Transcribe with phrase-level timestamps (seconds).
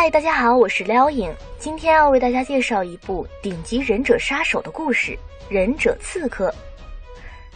[0.00, 5.14] 嗨，大家好，我是撩影，今天要为大家介绍一部顶级忍者杀手的故事——
[5.50, 6.50] 忍者刺客。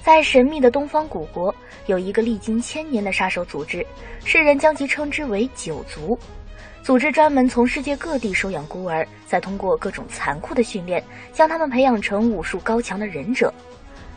[0.03, 1.55] 在神秘的东方古国，
[1.87, 3.83] 有一个历经千年的杀手组织，
[4.27, 6.19] 世人将其称之为九族。
[6.83, 11.03] 组织专门从世界各地收养孤儿，再通过各种残酷的训练，
[11.33, 13.51] 将他们培养成武术高强的忍者。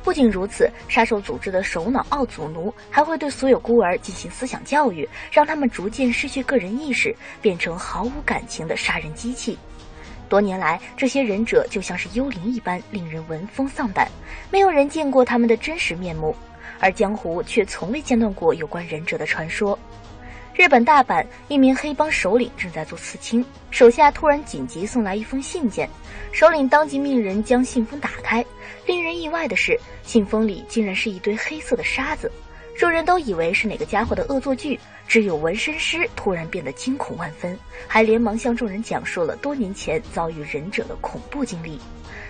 [0.08, 9.60] 不仅如此，杀手组织的首脑奥祖奴还会对所有孤儿进行思想教育，让他们逐渐失去个人意识，变成毫无感情的杀人机器。
[10.30, 14.10] 多年来，这些忍者就像是幽灵一般，令人闻风丧胆，
[14.50, 16.34] 没有人见过他们的真实面目，
[16.80, 19.78] 而江湖却从未间断过有关忍者的传说。
[20.56, 25.90] 日本大阪一名黑帮首领正在做刺青，手下突然紧急送来一封信件，
[26.32, 28.44] 首领当即命人将信封打开。
[28.88, 32.32] 令人意外的是，信封里竟然是一堆黑色的沙子。
[32.78, 41.78] 众人都以为是哪个家伙的恶作剧，只有纹身师突然变得惊恐万分，还连忙向众人讲述了多年前遭遇忍者的恐怖经历。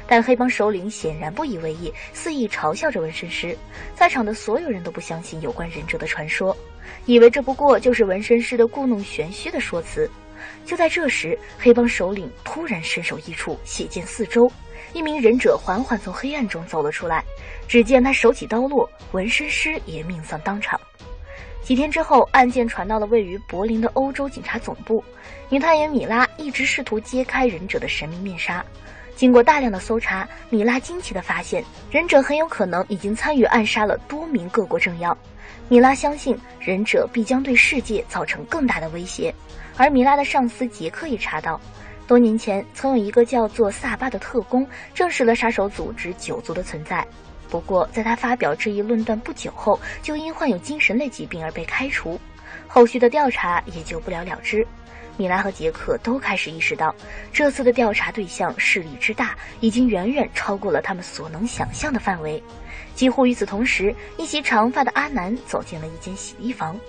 [0.08, 3.56] 但黑帮首领显然不以为意，肆意嘲笑着纹身师。
[3.94, 6.58] 在场的所有人都不相信有关忍者的传说。
[7.06, 10.10] 以为这不过就是纹身师的故弄玄虚的说辞。
[10.66, 14.52] 就在这时，黑帮首领突然身首异处，血溅四周。
[14.94, 17.24] 一名忍者缓缓从黑暗中走了出来，
[17.68, 20.80] 只见他手起刀落，纹身师也命丧当场。
[21.62, 25.04] 几天之后，案件传到了位于柏林的欧洲警察总部。
[25.50, 28.64] 女探员米拉一直试图揭开忍者的神秘面纱。
[29.16, 35.18] 经过大量的搜查，米拉惊奇地发现，忍者很有可能已经参与暗杀了多名各国政要。
[35.68, 39.34] 米拉相信忍者必将对世界造成更大的威胁，
[39.76, 41.60] 而米拉的上司杰克也查到，
[42.08, 47.06] 多年前曾有一个叫做萨巴的特工证实了杀手组织九族的存在。
[47.50, 52.20] 不过，在他发表这一论断不久后，就因患有精神类疾病而被开除，
[52.68, 54.66] 后续的调查也就不了了之。
[55.18, 56.94] 米拉和杰克都开始意识到，
[57.34, 62.42] 这次的调查对象势力之大，已经远远超过了他们所能想象的范围。
[62.94, 66.80] 几乎与此同时，一袭长发的阿南走进了一间洗衣房，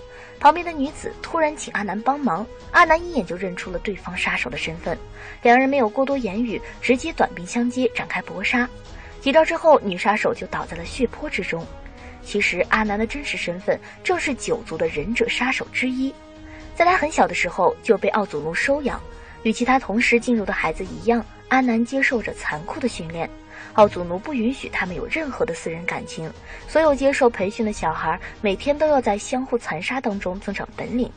[0.40, 4.96] 旁边的女子突然请阿南帮忙，阿南一眼就认出了对方杀手的身份，
[5.42, 8.68] 两人没有过多言语，直接短兵相接，展开搏杀。
[9.20, 11.66] 几招之后，女杀手就倒在了血泊之中。
[12.22, 16.14] 其实，阿南的真实身份正是九族的忍者杀手之一。
[16.74, 19.00] 在他很小的时候就被奥祖奴收养，
[19.42, 23.28] 与其他同时进入的孩子一样，阿南接受着残酷的训练。
[23.74, 26.32] 奥祖奴不允许他们有任何的私人感情，
[26.66, 31.10] 所有接受培训的小孩每天都要在相互残杀当中增长本领。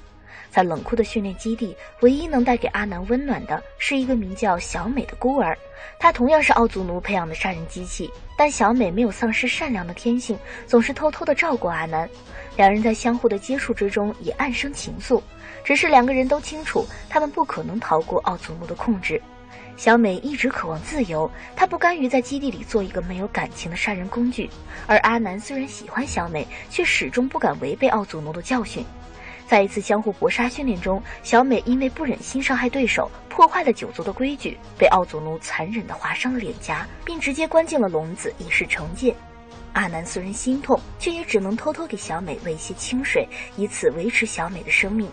[0.49, 5.57] 在冷酷的训练基地，唯一能带给阿南温暖的是一个名叫小美的孤儿，
[5.97, 10.37] 她同样是奥祖奴培养的杀人机器，但小美没有丧失善良的天性，
[10.67, 12.09] 总是偷偷的照顾阿南。
[12.57, 15.21] 两人在相互的接触之中也暗生情愫，
[15.63, 19.21] 只是两个人都清楚，他们不可能逃过奥祖奴的控制。
[19.81, 24.47] 小美一直渴望自由，她不甘于在基地里做一个没有感情的杀人工具。
[24.85, 28.85] 而阿南虽然喜欢小美，却始终不敢违背奥祖奴的教训。
[29.47, 39.15] 在一次相互搏杀训练中，小美因为不忍心伤害对手，破坏了九族的规矩，被奥祖奴残忍地划伤了脸颊，并直接关进了笼子，以示惩戒。
[39.73, 43.27] 阿南虽然心痛，却也只能偷偷给小美喂一些清水，
[43.57, 45.09] 以此维持小美的生命。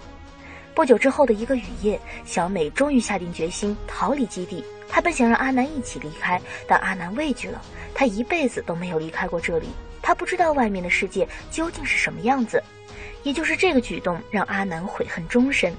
[0.79, 4.65] 不久之后的一个雨夜，小美终于下定决心逃离基地。
[4.89, 7.61] 她本想让阿南一起离开，但阿南畏惧了。
[7.93, 9.67] 他一辈子都没有离开过这里，
[10.01, 12.63] 他不知道外面的世界究竟是什么样子。
[13.25, 15.75] 也就是这个举动，让阿南悔恨终身。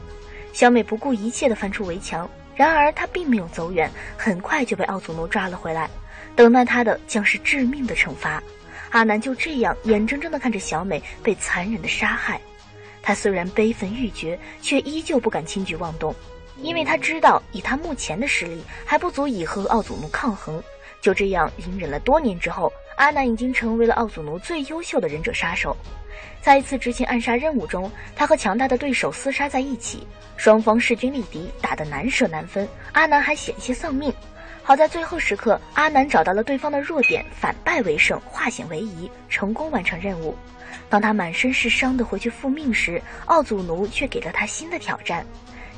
[0.51, 5.89] 小美不顾一切地翻出围墙，然而她并没有走远，很快就被奥祖奴抓了回来。
[6.35, 8.43] 等待他的将是致命的惩罚。
[8.89, 12.41] 阿南就这样眼睁睁地看着小美被残忍的杀害，
[13.01, 16.13] 他虽然悲愤欲绝，却依旧不敢轻举妄动，
[16.61, 20.61] 因为他知道以他目前的实力还不足以和奥祖奴抗衡。
[21.01, 25.75] 就这样隐忍了多年之后，阿南已经成为了奥祖奴最优秀的忍者杀手。
[26.41, 30.05] 在一次执行暗杀任务中，他和强大的对手厮杀在一起，
[30.35, 34.13] 双方势均力敌，打得难舍难分，阿南还险些丧命。
[34.61, 40.35] 好在最后时刻，阿南找到了对方的弱点，反败为胜，化险为夷，成功完成任务。
[40.89, 45.25] 当他满身是伤的回去复命时，奥祖奴却给了他新的挑战。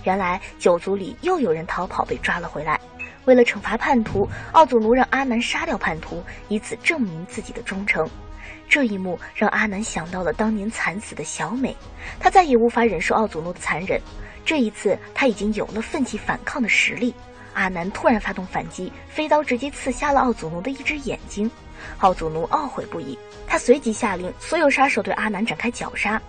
[0.03, 2.79] 原来九族里又有人逃跑被抓了回来，
[3.25, 8.07] 为了惩罚叛徒，奥祖奴让阿南杀掉叛徒，以此证明自己的忠诚。
[8.67, 11.75] 这一幕让阿南想到了当年惨死的小美，
[12.19, 14.01] 他再也无法忍受奥祖奴的残忍。
[14.43, 17.13] 这一次，他已经有了奋起反抗的实力。
[17.53, 21.51] 阿南突然发动反击，飞刀直接刺瞎了奥祖奴的一只眼睛。
[21.99, 23.17] 奥祖奴懊悔不已，
[23.47, 26.21] 他随即下令所有杀手对阿南展开绞杀。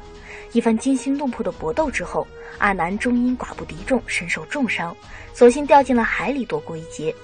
[0.52, 2.26] 一番惊心动魄的搏斗之后，
[2.58, 4.94] 阿南终因寡不敌众，身受重伤，
[5.32, 7.14] 索性掉进了海里躲过一劫。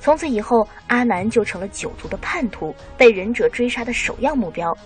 [0.00, 4.76] 从此以后，阿南就成了九族的叛徒，被忍者追杀的首要目标。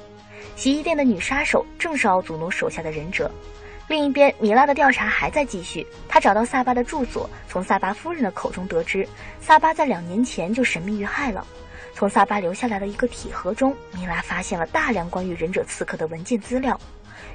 [0.57, 3.31] 洗衣店的女杀手正是奥祖奴手下的忍者。
[3.89, 5.87] 另一边，米拉的调查还在继续。
[6.09, 9.07] 他找到萨巴的住所，从萨巴夫人的口中得知，
[9.39, 11.47] 萨巴在两年前就神秘遇害了。
[11.95, 16.79] 从萨巴留下来的一个铁盒中，米拉发现了大量关于忍者刺客的文件资料。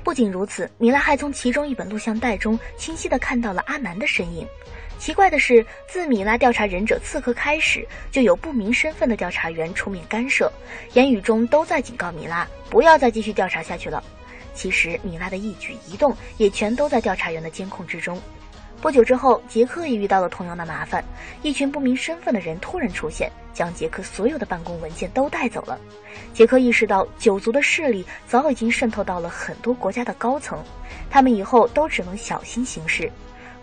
[0.03, 4.47] 不仅如此，米拉还从其中一本录像带中清晰地看到了阿南的身影。
[4.97, 10.51] 奇怪的是，自米拉调查忍者刺客开始，就有不明身份的调查员出面干涉，
[10.93, 14.03] 言语中都在警告米拉不要再继续调查下去了。
[14.55, 18.19] 其实，米拉的一举一动也全都在调查员的监控之中。
[18.79, 21.03] 不久之后，杰克也遇到了同样的麻烦，
[21.41, 25.77] 一群不明身份的人突然出现，将杰克所有的办公文件都带走了。
[26.31, 30.63] 杰克意识到九族的势力早已经渗透到了很多国家的高层，
[31.09, 33.11] 他们以后都只能小心行事。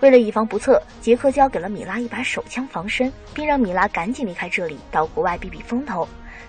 [0.01, 6.07] 为了以防不测，杰克交给了米拉一把手枪防身，并让米拉赶紧离开这里，到国外避避风头。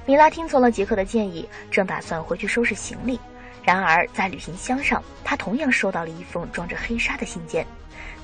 [0.07, 3.19] 米拉听从了杰克的建议，正打算回去收拾行李。
[3.63, 7.65] 然而，在旅行箱上，他同样收到了一封装着黑纱的信件。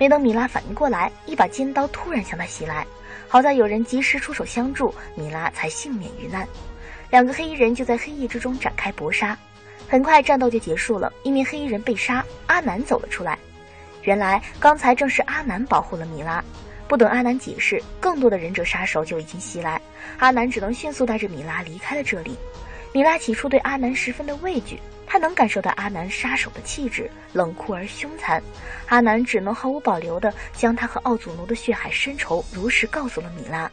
[0.01, 2.83] 没等米拉反应过来，一把尖刀突然向他袭来。
[3.27, 6.43] 好在有人及时出手相助，米拉才幸免于难。
[7.11, 9.37] 两个黑衣人就在黑夜之中展开搏杀。
[9.87, 13.37] 很快，战斗就结束了，一名黑衣人被杀，阿南走了出来。
[14.01, 16.43] 原来刚才正是阿南保护了米拉，
[16.87, 19.79] 不等阿南解释，更多的忍者杀手就已经袭来，
[20.17, 22.35] 阿南只能迅速带着米拉离开了这里。
[22.91, 24.79] 米拉起初对阿南十分的畏惧，
[25.11, 28.41] 他能感受到阿南杀手的气质，冷酷而凶残。
[28.87, 33.69] 阿南只能毫无保留地将他和奥祖奴的血海深仇如实告诉了米拉。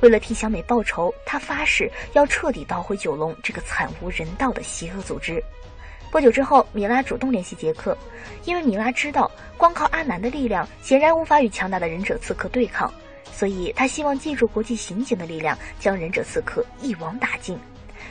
[0.00, 5.40] 为了替小美报仇，他发誓要彻底捣毁九龙这个惨无人道的邪恶组织。
[6.10, 7.96] 不久之后，米拉主动联系杰克，
[8.44, 12.92] 因为米拉知道光靠阿南的力量显然无法与强大的忍者刺客对抗，
[13.32, 17.56] 所以他希望借助国际刑警的力量将忍者刺客一网打尽。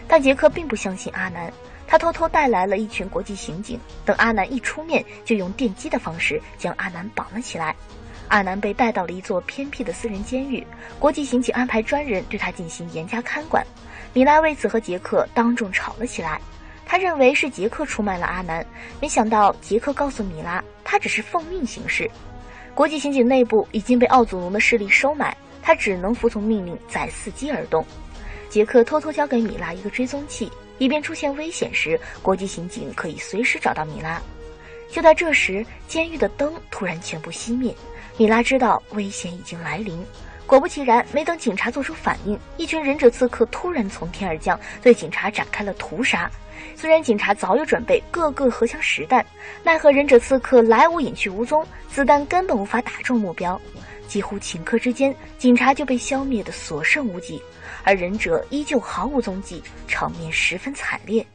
[0.08, 1.52] 但杰克并不相信阿南，
[1.92, 7.76] 他偷偷带来了一群国际刑警，等阿南一出面，就用电击的方式将阿南绑了起来。
[8.30, 10.66] 阿南被带到了一座偏僻的私人监狱，
[11.00, 13.62] 国际刑警安排专人对他进行严加看管。
[14.14, 16.40] 米拉为此和杰克当众吵了起来。
[16.86, 18.66] 他认为是杰克出卖了阿南，
[19.02, 22.10] 没想到杰克告诉米拉，他只是奉命行事。
[22.74, 27.86] 国际刑警内部已经被奥祖龙的势力收买，他只能服从命令，再伺机而动。
[28.50, 30.50] 杰克偷偷交给米拉一个追踪器，
[30.82, 34.20] 以便出现危险时，国际刑警可以随时找到米拉。
[34.90, 37.72] 就在这时，监狱的灯突然全部熄灭，
[38.18, 40.04] 米拉知道危险已经来临。
[40.52, 46.30] 果不其然，没等警察做出反应，一群忍者刺客突然从天而降，对警察展开了屠杀。
[46.76, 49.26] 虽然警察早有准备，个个荷枪实弹，
[49.64, 53.58] 奈何忍者刺客来无影去无踪，子弹根本无法打中目标。
[54.10, 57.42] 几乎顷刻之间，警察就被消灭的所剩无几，
[57.86, 61.26] 而忍者依旧毫无踪迹，场面十分惨烈。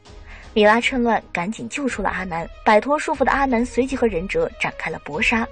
[0.57, 5.47] 米拉趁乱赶紧救出了阿南，摆脱束缚的阿南随即和忍者展开了搏杀。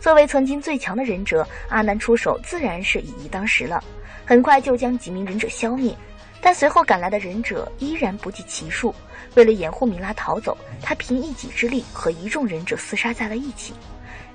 [0.00, 3.80] 作为曾经最强的忍者，阿南出手自然是以一当十了，
[4.24, 5.96] 很快就将几名忍者消灭。
[6.40, 8.92] 但随后赶来的忍者依然不计其数。
[9.36, 13.72] 为了掩护米拉逃走，他凭一己之力和一众忍者厮杀在了一起。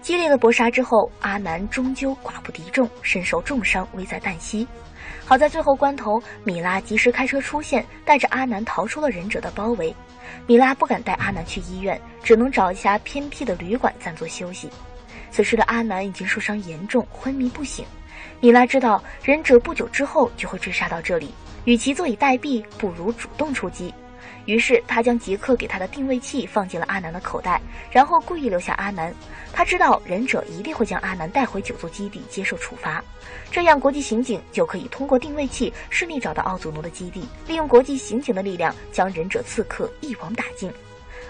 [0.02, 4.66] 激烈的搏杀之后，阿南终究寡不敌众，身受重伤，危在旦夕。
[5.28, 9.94] 好在最后关头，米拉及时开车出现，带着阿南逃出了忍者的包围。
[10.46, 14.70] 米拉不敢带阿南去医院，只能找一家偏僻的旅馆暂作休息。
[15.32, 17.84] 此时的阿南已经受伤严重，昏迷不醒。
[18.40, 21.34] 米拉知道忍者不久之后就会追杀到这里。
[21.64, 23.92] 与其坐以待毙，不如主动出击。
[24.46, 27.62] 于是他将杰克给他的定位器放进了阿南的口袋，
[27.92, 29.14] 然后故意留下阿南。
[29.52, 33.04] 他知道忍者一定会将阿南带回九族基地接受处罚，
[33.50, 40.72] 这样国际刑警就可以通过定位器顺利找到奥祖奴的基地，利用国际刑警的力量将忍者刺客一网打尽。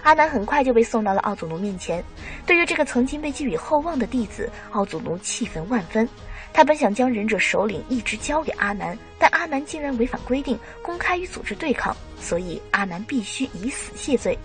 [0.02, 2.04] 阿南很快就被送到了奥祖奴面前。
[2.44, 6.08] 对于这个曾经被寄予厚望的弟子，奥祖奴气愤万分。
[6.52, 14.38] 他本想将忍者首领一直交给阿南，但阿南竟然违反规定，公开与组织对抗，所以阿南必须以死谢罪。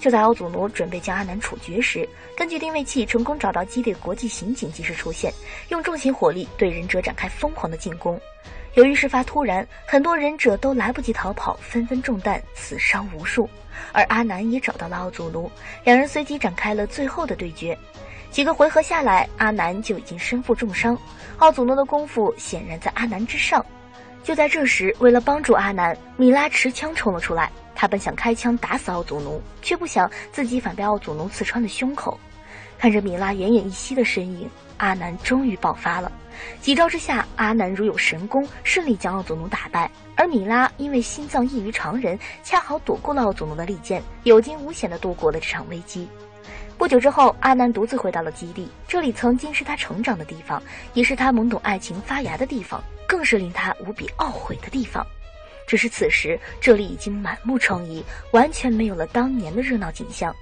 [0.00, 5.32] 就在奥祖奴准备将阿南处决时，根据定位器成功找到基地的国际刑警及时出现，
[5.70, 8.20] 用重型火力对忍者展开疯狂的进攻。
[8.74, 13.48] 由于事发突然，很多忍者都来不及逃跑，纷纷中弹，死伤无数。
[13.92, 15.50] 而阿南也找到了奥祖奴，
[15.82, 17.76] 两人随即展开了最后的对决。
[18.30, 20.96] 几个回合下来，阿南就已经身负重伤。
[21.38, 23.64] 奥祖诺的功夫显然在阿南之上。
[24.28, 27.50] 就在这时，为了帮助阿南，米拉持枪冲了出来。
[27.74, 32.20] 他本想开枪打死奥祖奴，却不想自己反被奥祖奴刺穿了胸口。
[32.76, 36.12] 看着米拉奄奄一息的身影，阿南终于爆发了。
[36.60, 39.90] 几招之下，阿南如有神功，顺利将奥祖奴打败。
[40.14, 46.06] 而米拉因为心脏异于常人，恰好躲过了奥祖奴的利剑，有惊无险地度过了这场危机。
[46.78, 50.62] 不久之后，阿南独自回到了基地，这里曾经是他成长的地方，
[50.94, 55.04] 也是他懵懂爱情发芽的地方，更是令他无比懊悔的地方。
[55.66, 60.32] 只是此时，这里已经满目疮痍，完全没有了当年的热闹景象。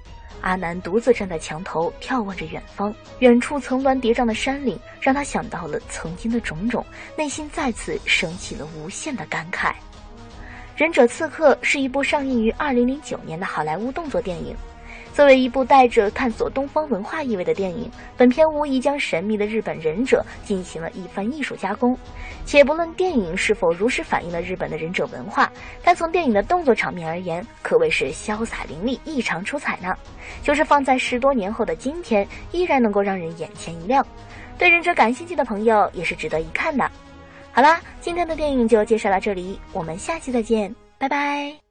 [0.41, 2.93] 阿南独自站在墙头，眺望着远方。
[3.17, 6.85] 远处层峦叠嶂的山岭，让他想到了曾经的种种，
[7.17, 9.71] 内心再次升起了无限的感慨。
[10.75, 14.55] 《忍者刺客》是一部上映于2009年的好莱坞动作电影。
[15.17, 21.97] 作为一部带着探索东方文化意味的电影，本片无疑将神秘的日本忍者进行了一番艺术加工。
[22.45, 25.51] 且不论电影是否如实反映了日本的忍者文化，
[25.83, 29.91] 但从电影的动作场面而言，可谓是潇洒凌厉，异常出彩呢。
[30.43, 34.05] 就是放在十多年后的今天，依然能够让人眼前一亮。
[34.55, 36.87] 对忍者感兴趣的朋友，也是值得一看的。
[37.51, 41.66] 好啦，今天的电影就介绍到这里，我们下期再见，拜拜。